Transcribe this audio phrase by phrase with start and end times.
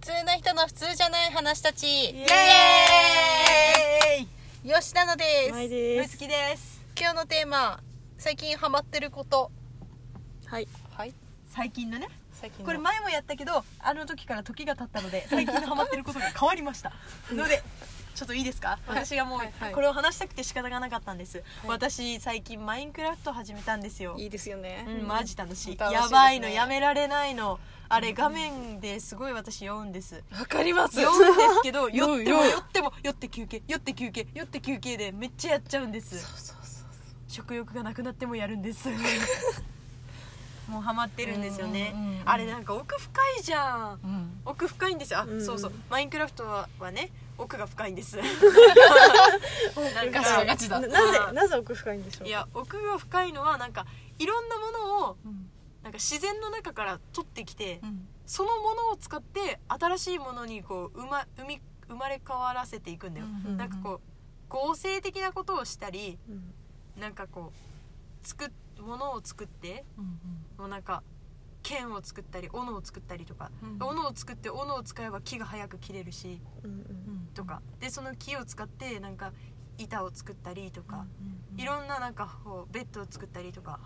[0.00, 1.86] 通な人の普通じゃない話たち。
[1.86, 4.72] イイエーイ。
[4.74, 5.52] 吉田のです。
[5.52, 6.16] 前むです。
[6.16, 6.80] つきです。
[6.98, 7.80] 今日のテーマ
[8.16, 9.50] 最近ハマってること。
[10.46, 10.66] はい。
[10.96, 11.14] はい。
[11.48, 12.08] 最近のね。
[12.32, 12.64] 最近の。
[12.64, 16.94] これ前もやったけどあの時から時が経ったので最近のハマってることが変わりました。
[17.30, 17.62] ので
[18.20, 19.06] ちょっといいですか、はい。
[19.06, 19.72] 私がもうはいはい。
[19.72, 24.14] これを話したくて仕方がなかったんです、私最近マインクラフト始めたんですよ。
[24.18, 24.84] いいですよね。
[24.86, 25.78] うん、マジ楽しい。
[25.78, 25.78] ね。
[25.90, 27.58] やばいのやめられないの。
[27.88, 30.22] あれ画面ですごい私酔うんです。
[30.38, 31.00] わかります。
[31.00, 36.20] 酔うんですけど酔っても酔っても酔って休憩酔って休憩酔って休憩でめっちゃやっちゃうんです。
[36.20, 36.84] そうそうそう
[37.26, 38.90] 食欲がなくなってもやるんです。
[40.68, 42.28] もうハマってるんですよね、うんうんうんうん。
[42.28, 44.00] あれなんか奥深いじゃん。
[44.04, 44.40] うん。
[44.44, 45.20] 奥深いんですよ。
[45.20, 45.44] あ、うん。
[45.44, 45.72] そうそう。
[45.88, 48.16] マインクラフトははね奥が深いんです。
[48.16, 48.22] な
[50.04, 52.28] んガチだガチだななぜなぜ奥深いんでしょう？
[52.28, 53.86] いや奥が深いのはなんか
[54.18, 55.50] いろんなものをうん。
[55.82, 58.06] なんか自然の中から取ってきて、うん。
[58.26, 64.00] そのものを使って新しいものにこう生ま生み生まれ変わらせていくんだよ、うんなんかこう
[64.50, 66.54] 合成的なことをしたりうん。
[67.00, 67.52] なんかこ
[68.22, 70.04] う作っものを作ってうん。
[70.58, 71.02] もうなんか
[71.62, 73.78] 剣を作ったり斧を作ったりとか、うん。
[73.82, 77.28] 斧を作って斧を使えば木が早く切れるしうんうんうん。
[77.34, 77.62] とか。
[77.78, 79.32] でその木を使ってなんか
[79.78, 83.80] 板を作ったりとか、うんいろんななんかこうベッドを作ったりとか。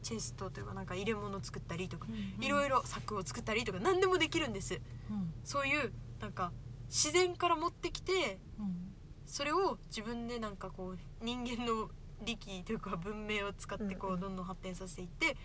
[0.00, 3.80] チェストというかなんか入れ物を作ったりとか、うんいろいろ柵を作ったりとか。
[3.80, 4.80] 何でもできるんです。
[5.10, 5.32] うん。
[5.44, 6.52] そういうなんか
[6.88, 8.92] 自然から持ってきてうん。
[9.26, 11.90] それを自分でなんかこう人間の
[12.24, 14.20] 力というか文明を使ってこうんううん。
[14.20, 15.36] どんどん発展させていって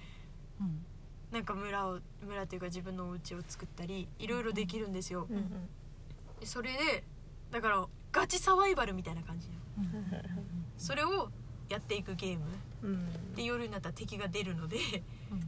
[0.62, 0.86] うん
[1.34, 5.26] なんか村を村というか自分のお家を作ったりいろいろできるんですよ。
[5.30, 5.50] うんうん。
[6.40, 7.04] でそれで
[7.52, 9.48] だからガチサバイバルみたいな感じ
[9.80, 10.06] うん
[10.78, 11.32] それを
[11.70, 12.46] やっていくゲーム。
[12.84, 14.78] うんで夜になったら敵が出るので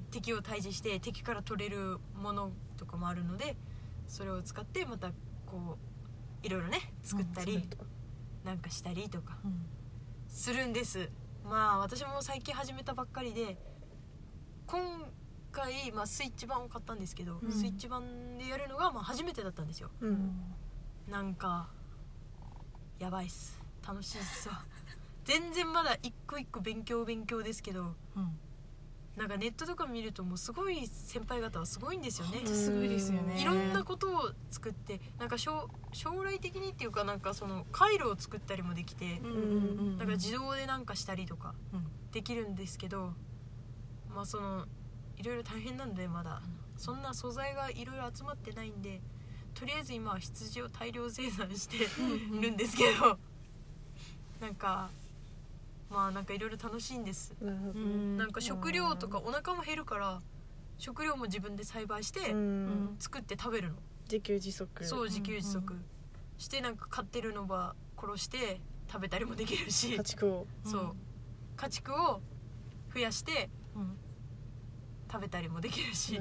[0.09, 3.55] 敵を退治して敵から取れるものとかもあるので
[4.07, 5.11] それを使ってまた
[5.45, 5.77] こ
[6.43, 7.69] ういろいろね作ったり、うん
[8.43, 9.65] なんかしたりとかうん。
[10.29, 11.09] するんです。
[11.43, 13.57] まあ私も最近始めたばっかりで
[14.65, 15.05] 今
[15.55, 17.51] 回、まあ、スイッチ版を買ったんですけど、うん。
[17.51, 19.89] スイッチ版でやるのがまあ初めてだったんですよ。
[20.01, 20.13] ううん。
[20.13, 20.55] ん
[21.09, 21.69] なんか
[22.99, 23.57] やばいっす。
[23.87, 24.63] 楽しいっすわ。
[25.23, 28.39] 全然まだ一個一個勉強勉強ですけどうん。
[29.15, 32.39] なんかネットとか見るともうすごい先輩方はすごいんですよね。
[32.39, 33.41] ほんとすごいですよね。
[33.41, 39.37] いろんなことを作ってなんか将将来的にっていうかなんかその回路を作ったりもできてうんうんう
[39.93, 41.87] んだから自動でなんかしたりとかうん。
[42.11, 43.13] できるんですけど
[44.13, 44.65] まあその
[45.17, 46.41] いろいろ大変なんでまだ。
[46.77, 49.01] そんな素材がいろいろ集まってないんで
[49.53, 51.77] とりあえず今は羊を大量生産して
[52.41, 53.17] るんですけど。
[54.41, 54.89] なんか
[55.89, 57.33] まあなんかいろいろ楽しいんです。
[57.41, 58.17] なん。
[58.17, 60.21] なんか食料とかお腹も減るから
[60.77, 62.95] 食料も自分で栽培してうん。
[62.99, 63.75] 作って食べるの。
[64.03, 64.85] 自給自足。
[64.85, 65.73] そう自給自足。
[65.73, 65.77] う
[66.37, 68.59] してなんか飼ってるのは殺して
[68.91, 69.95] 食べたりもできるし。
[69.95, 70.47] 家畜を。
[70.65, 70.95] そう。
[71.55, 72.19] 家畜を
[72.93, 73.97] 増やしてうん
[75.11, 76.19] 食べたりもできるし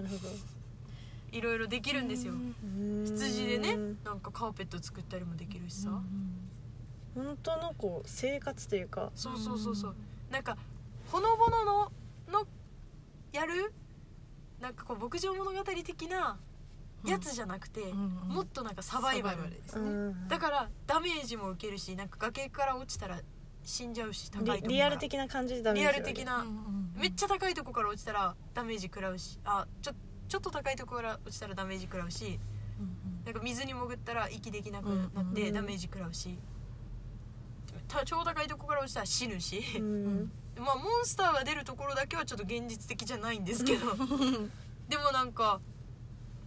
[1.32, 2.32] いろいろできるんですよ。
[2.32, 3.04] うん。
[3.06, 5.90] 羊でねなんかカーペット作ったりもできるしさ。
[7.14, 9.10] 本当のこう生活というか。
[9.14, 9.96] そうそうそうそう。
[10.30, 10.56] なんか
[11.10, 11.92] ほのぼのの
[12.28, 12.46] の
[13.32, 13.72] やる
[14.60, 16.38] なんかこう牧場物語的な
[17.04, 19.90] やつじゃなくて、うんうんもっとなんかサバイバルですね。
[19.90, 23.20] うんだからダメージも受けるしなんか崖から落ちたら
[23.64, 26.44] 死んじゃうし高いとリリアル的な感じでダメリージがあるアル的な、
[26.94, 29.92] めっちゃ高いとこから落ちたらダメージ食らうしあちょ
[30.28, 32.38] ちょっと高いとこから落ちたらダメージ食らうし
[33.24, 36.38] なんか水に潜ったら息できなくなっうんうんてダメージ食らうし、
[37.88, 40.32] た超高いとこから落ちたら死ぬし、うん。
[40.58, 43.96] まあモンスターが出るところだけはちょっと現実的じゃないんですけど。
[44.88, 45.60] でもなんか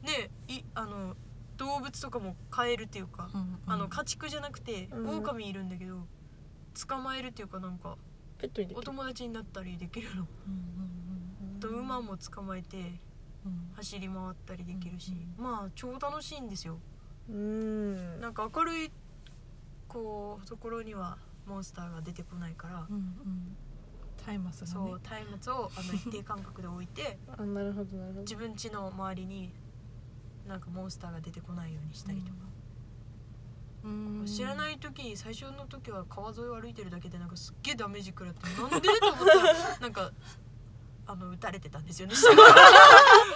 [0.03, 1.15] ねいあの
[1.57, 3.29] 動物とかも飼えるっていうか、
[3.65, 5.09] あの家畜じゃなくてうん。
[5.17, 6.07] 狼いるんだけど
[6.87, 7.97] 捕まえるっていうかなんかお
[8.37, 8.85] ペットにできる。
[8.85, 10.23] 友達になったりできるの。
[10.23, 10.27] あ
[11.59, 12.99] と馬も捕まえて
[13.75, 16.79] 走り回ったりできるし、まあ超楽しいんですよ。
[17.29, 18.19] うん。
[18.21, 18.91] なんか明るい
[19.88, 22.88] こうところにはモンスターが出てこないから、
[24.25, 25.00] タイマスそのねう
[25.31, 28.21] 松明をあの一定間隔で置いてあなるほどなるほど。
[28.21, 29.53] 自分家の周りに
[30.47, 32.56] なんかモンスターが出てこないようにしたりとか、うん
[34.25, 38.89] 知らない時最初の時は川沿いを歩いてるだけでなんかすっげえダメージ食らってなんで？
[39.00, 40.12] と思ったらなんか
[41.06, 42.15] あの撃たれてたんですよね。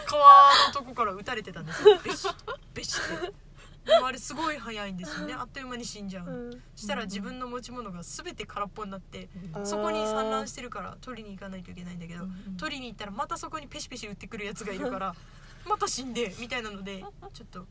[0.06, 1.98] 川のとこから撃たれてたんですよ。
[2.04, 2.36] ベシッ
[2.74, 3.34] ベシッて。
[3.86, 5.34] でもあれすごい早いんですよね。
[5.34, 6.62] あっという間に死んじゃうの、うん。
[6.76, 12.58] したら自分の持ち物が全て空っぽになってあーそこに産卵してるから取りに行かないといけないんだけど、うん。
[12.58, 15.16] 取りに行ったらまたそこにペシペシ撃ってくるやつがいるから
[15.66, 17.04] また死んでみたいなので
[17.34, 17.66] ちょっと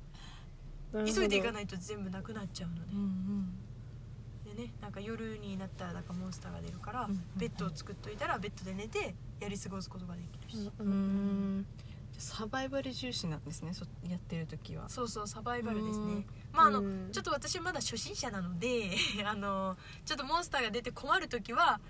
[0.93, 3.59] 急いでいかないと全部なくなっちゃうのうんうん。
[4.45, 11.67] ででねなんか夜になったらなんかモンスターが出るから、うんベッドを作っといたらベッドで寝てやり過ごすことができるし、ううんん。
[12.19, 14.89] サバイバル重視なんですねそやってる時は。
[14.89, 16.17] そうそうサバイバルですうん。
[16.17, 17.09] ねまああの、うん。
[17.13, 18.91] ちょっと私まだ初心者なので
[19.25, 21.81] あのちょっとモンスターが出て困る時は、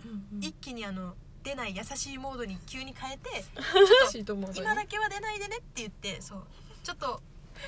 [0.40, 3.44] 一気にあの出ない優しいモードに急に変えて
[4.54, 6.42] 今だけは出ないでねって言ってそう。
[6.82, 7.22] ちょっと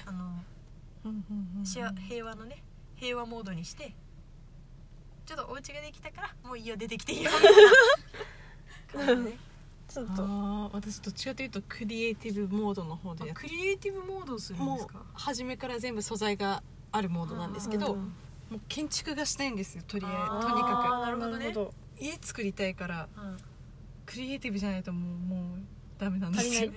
[0.06, 0.44] あの
[2.08, 2.62] 平和のね
[2.96, 3.94] 平和モードにして
[5.26, 7.30] ちょっとお家ができたからもういいよ出てきていいよ。
[7.32, 9.38] みたいな感じでね
[9.88, 10.22] ちょっと。
[10.72, 13.26] 私どっちかというとクリエイティブモードの方で。
[13.26, 18.12] やっあクリエイティブモードをするんでもうすか初めから全部素材があるモードなんですけど、うん
[18.50, 20.48] もう建築がしたいんですよとりあえず。
[20.48, 21.54] とにかなるほどね。
[21.98, 23.38] 家作りたいからうん。
[24.04, 25.58] クリエイティブじゃないともうもう
[26.02, 26.72] ダメなんですよ。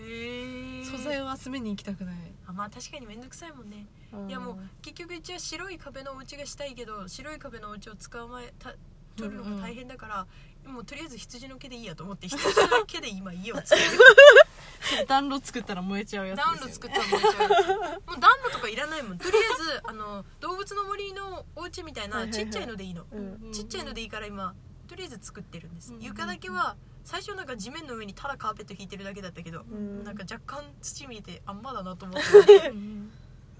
[0.86, 2.16] 素材を集めに行きたくない。
[2.46, 3.88] あまあ確かに面倒くさいもんね。
[4.14, 4.30] うん。
[4.30, 8.76] いやもう結局一応白い壁のお家がしたいけど白い壁のお家を使う前た
[9.18, 10.28] 取るのが大変だから、
[10.72, 18.08] もうとりあえず羊の毛でいいやと思って 羊の毛で今家を作る暖炉作ったら燃えちゃうやつ暖炉作ったら燃えちゃうやつ。
[18.08, 19.18] もう暖炉とかいらないもん。
[19.18, 23.20] とりあえずあの動物の森のお家みたいなちっちゃいのでいいの、う
[23.50, 24.54] んちっちゃいのでいいから今
[24.88, 26.02] とりあえず作ってるんです、うん。
[26.02, 26.76] 床だけは
[27.06, 30.04] 最初なんか地面の上にただカーペット引いてるだけだったけど、ん。
[30.04, 32.34] なんか若干土見えてあんまだなと思った。
[32.34, 33.12] のでうん。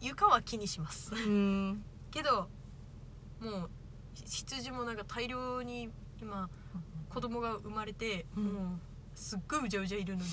[0.02, 1.14] 床は気にします。
[1.14, 2.50] うんけど
[3.40, 3.70] もう
[4.26, 5.90] 羊もなんか大量に
[6.20, 6.50] 今
[7.08, 8.44] 子供が生まれて、うん。
[8.46, 8.80] もう
[9.14, 10.26] すっごいうじゃうじゃいるので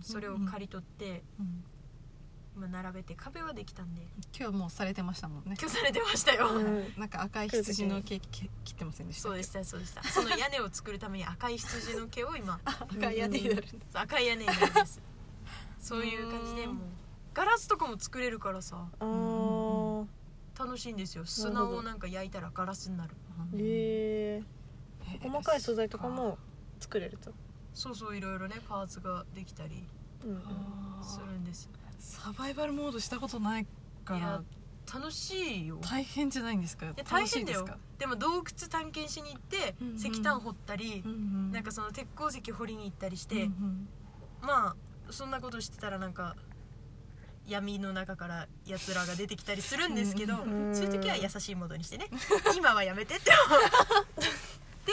[0.00, 1.64] それを刈り取ってうん
[2.56, 4.02] 今並べて壁はできたんで。
[4.38, 5.56] 今日もうされてましたもんね。
[5.60, 6.94] 今日されてましたよ、うん。
[6.96, 10.02] なんか赤い羊の毛き切ってませんでしたそうでしたそうでした。
[10.04, 12.60] その屋根を作るために赤い羊の毛を今。
[12.64, 15.00] 赤い屋根になる赤い屋根になるんです。
[15.80, 16.76] そういう感じでもう
[17.34, 18.86] ガラスとかも作れるからさ。
[20.56, 21.26] 楽しいんですよ。
[21.26, 23.16] 砂をなんか焼いたらガラスになる。
[23.56, 24.42] へえ
[25.20, 26.38] 細かい素材とかも
[26.78, 27.32] 作れると。
[27.72, 29.84] そうそういろいろねパーツができたり
[30.24, 31.04] うん。
[31.04, 31.68] するんです
[32.04, 33.66] サバイバルモードしたことない
[34.04, 34.42] から
[34.92, 35.78] 楽しいよ。
[35.80, 36.92] 大変じゃないんですか？
[37.10, 37.78] 大変だよですか？
[37.98, 39.96] でも洞窟探検しに行ってうんうん。
[39.96, 41.52] 石炭掘ったりうんうん。
[41.52, 43.88] なんかその鉄鉱石掘りに行ったりしうんうてん。
[44.42, 44.76] まあ
[45.10, 46.36] そんなことしてたらなんか
[47.48, 52.06] 闇の中からやつらが出てきたりするんですけどうんそういう時は優しいモードにしてね。
[52.56, 53.30] 今はやめてって
[54.86, 54.92] で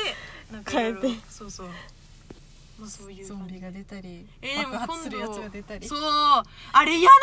[0.53, 1.07] なんか変えて。
[1.29, 1.69] そうそう
[2.81, 5.87] まあそういうゾンビが出たりえー爆発するやつが出たり。
[5.87, 5.99] そう。
[5.99, 6.43] あ
[6.85, 7.15] れ嫌な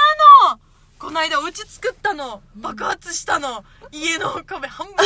[0.54, 0.60] の。
[0.98, 2.42] この間お家作ったの。
[2.56, 3.64] 爆発したの。
[3.92, 5.04] 家の壁半分 マ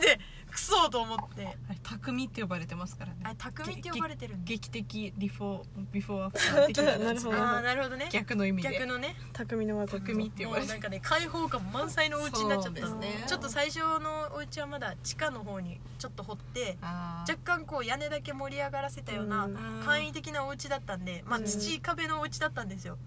[0.00, 0.18] ジで
[0.50, 3.18] クソと思って匠って呼ばれてますからね。
[3.22, 4.44] あれ匠って呼ばれてるんだ。
[4.44, 7.36] 劇的リフォービフォーアフター的ななるほど。
[7.36, 8.08] ああなるほどね。
[8.10, 8.72] 逆の意味で。
[8.72, 9.14] 逆のね。
[9.32, 9.98] 匠の技。
[9.98, 12.80] 匠って呼ばれてもうなんかね開放感満載のお家になっちゃった。
[12.80, 13.24] ですね。
[13.28, 19.54] ちょっと最初のお家はまだ地下の方にちょっと掘って若干こう屋根だけ盛り上がらせたようなうん。
[19.84, 21.44] 簡易的なお家だったんでまあうん。
[21.44, 22.98] 土壁のお家だったんですよ。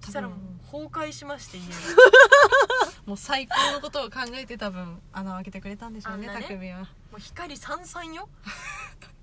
[0.00, 0.38] そしたらもう
[0.70, 1.66] 崩壊しまして家。
[1.68, 1.74] が
[3.06, 6.34] もう最高のことを考えて多分穴を開けてくれたんでしょうねね。
[6.42, 8.28] 匠はもう光さんさんよ。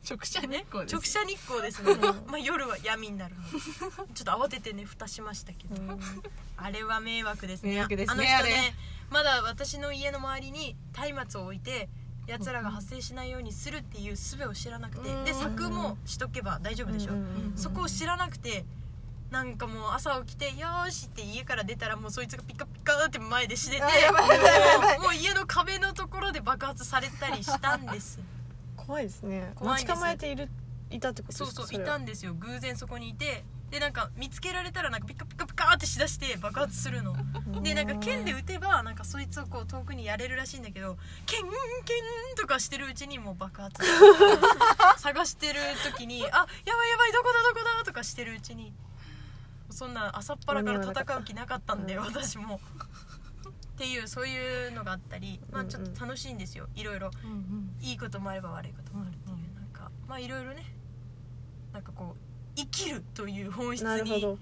[0.07, 1.99] 直射日光です直射日光ですね、ん
[2.29, 3.35] まあ夜は闇になる。
[3.35, 3.49] ので
[4.13, 5.99] ちょっと慌ててね蓋しましたけど、うん。
[6.57, 7.73] あれは迷惑ですね。
[7.73, 8.75] 迷惑ですねあの人ね
[9.09, 10.75] まだ私の家の周りに
[11.15, 11.89] 松明を置いて
[12.27, 15.09] 奴らが発生しないようにするっていう術を知らなくて。
[15.09, 15.25] うん。
[15.25, 17.13] で柵もしとけば大丈夫でしょ、
[17.55, 18.63] そこを知らなくて
[19.31, 23.87] なんかもう朝起きて「よーし」って家から出たらもうそいつがピカピカって前でしてても
[24.99, 28.19] うもう家の壁のところで爆発されたりしたんです。
[28.77, 29.51] 怖いですね。
[29.55, 30.49] 怖いんです待ち構えている
[30.91, 31.61] いたってことですか？
[31.61, 32.33] そうそういたんですよ。
[32.35, 33.43] 偶然そこにいて。
[33.71, 37.15] でなんか見つけられたらなんかピカピカピカってしだして爆発するの。
[37.63, 41.49] でなんか剣で撃てばなんかそいつをこう遠くにやれるらしいんだけど剣剣
[42.37, 43.81] とかしてるうちにもう爆発
[44.97, 46.37] 探してる時にあやば
[46.85, 48.71] いやばいどこだどこだとかしてるうちに
[49.69, 52.03] そんな朝っぱらから戦う気なかったんでうん。
[52.03, 52.59] 私も。
[53.45, 56.67] っていうそういうのがあったりまあちょっと楽しいんですよ。
[56.75, 57.11] いろいろ。
[57.23, 57.75] うんうん。
[57.81, 59.37] いいこともあれば悪いこともあるっていう。
[59.55, 60.63] なんかまあいろいろね。
[61.73, 64.37] なんかこう生きるという本質になるほど。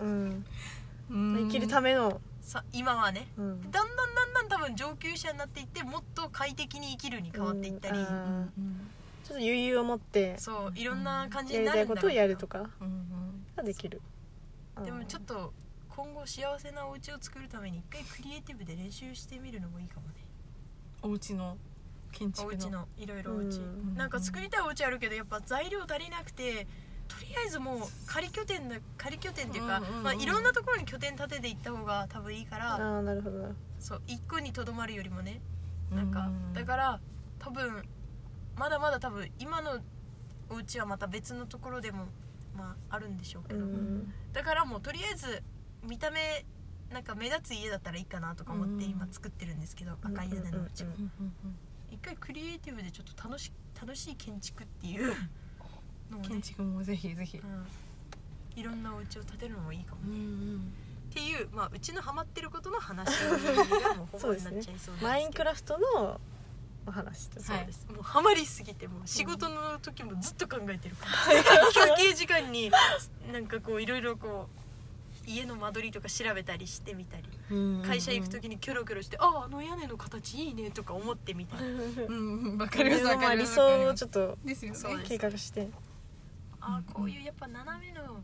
[0.00, 0.44] うん。
[1.10, 1.38] うん。
[1.46, 2.20] 生きるための。
[2.40, 3.26] さ今はね。
[3.36, 3.60] うん。
[3.62, 8.52] だんだんだんだん多分上級者になっていってもっと快適に生きるに変わっていったり、うん。
[9.24, 10.38] ちょっと余裕を持って。
[10.38, 12.70] そういろんな感じやになりたいことをやるとか。
[12.80, 13.44] うん。
[13.56, 14.00] ができる
[14.84, 15.52] でもちょっと
[15.88, 20.14] 今後幸せなお家を作るために一回クリエイティブで練習してみるのもいいかもね。
[21.02, 21.56] お家の
[22.12, 22.52] 建築の。
[22.52, 23.58] お家のいろいろお家。
[23.58, 23.94] うん。
[23.96, 26.66] なんか作りたいお家あるけどやっぱ材料足りなくて
[27.08, 33.38] とりあえずもう仮拠点だ仮拠点っていうか、まあ、いろんなところに拠点立てていった方が多分いいから、ああなるほど。
[33.38, 35.40] なそう一個にとどまるよりもね。
[35.90, 36.52] なんか、うん。
[36.52, 37.00] だから
[37.38, 37.84] 多分
[38.56, 39.78] まだまだ多分今の
[40.50, 42.06] お家はまた別のところでも
[42.56, 44.12] まああるんでしょうけうど、ん。
[44.32, 45.42] だからもうとりあえず
[45.86, 46.44] 見た目
[46.92, 48.90] なんか目立つ家だったらいいかなとか思ってうん。
[48.90, 50.84] 今作ってるんですけど、赤い屋根のうち。
[50.84, 51.56] も、うんうんうん
[51.88, 55.14] 一回クリエイティブでちょっと楽し楽しい建築っていう
[56.10, 57.38] のをねうん建、築もぜひぜひ。
[57.38, 57.66] うん、
[58.56, 60.72] いろんなお家を建てるのもいいかもうんうん
[61.10, 65.06] っていう、まあ、うちのハマってることの話がもうほぼになっちゃいそうですけど。
[65.06, 66.20] マインクラフトの
[66.86, 71.42] お話とそうです、もうハマりすぎてもう仕事の時もずっと考えてるから、
[71.96, 72.70] 休憩時間に
[73.32, 74.48] なんかこういろいろこ
[75.26, 77.24] う家の間取りとか調べたりしてみたり。
[77.50, 83.54] うん会社行く時にキョロキョロして「あああの屋根の形いいね」とか思ってみたりうんうんわかりますまあわかますわかります。
[83.54, 85.68] 想をちょっとですよね計画して。
[86.60, 88.20] ああこういうやっぱ斜めの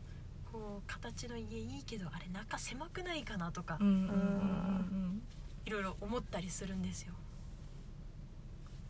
[0.51, 3.77] こう形の家いいけどあれ中狭くないかなとか。
[3.79, 5.21] うん。
[5.65, 7.13] いろいろ思ったりするんですよ、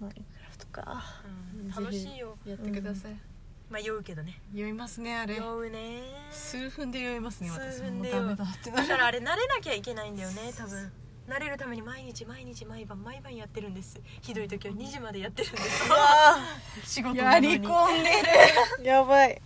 [0.04, 1.04] マインクラフトか。
[1.56, 2.38] うん、楽しいよ。
[2.46, 3.16] うんやってください。
[3.70, 4.40] まあ酔うけどね。
[4.54, 5.38] 酔いますねあれ。
[5.38, 6.02] 酔うね。
[6.32, 7.78] 数分で酔いますね私。
[7.78, 8.88] 数分でもうダメだってなる。
[8.88, 10.92] だからあれ慣れなきゃいけないんだよね多分。
[11.28, 14.00] 慣れるために毎日毎日毎晩毎晩やってるんです。
[14.22, 15.84] ひどい時は2時までやってるんです。
[16.84, 18.10] 仕事やり込んで
[18.80, 18.84] る。
[18.86, 19.42] やばい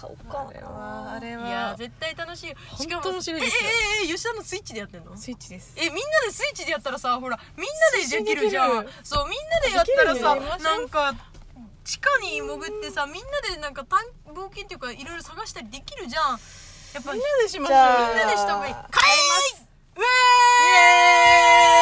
[0.00, 1.12] 買おうかあれは。
[1.12, 1.38] あれいや
[1.72, 2.56] は絶対楽しいよ。
[2.70, 5.16] 本当面白いですよええええ吉田のスイッチでやってんの？
[5.16, 5.72] スイッチです。
[5.76, 7.72] えみんなでスイッチでやったらさほらみんな
[8.08, 8.86] でできるじゃん。
[9.02, 10.58] そうみんなでやったらさできるよ。
[10.58, 11.14] なんか
[11.84, 14.00] 地下に潜ってさみんなでなんか探
[14.34, 16.38] 冒険っていうかいろいろ探したりできるじゃん。
[16.94, 18.74] やっぱみんみんなでしましょうじゃあなでした方がいい。
[18.74, 18.84] 帰りま
[19.54, 19.55] す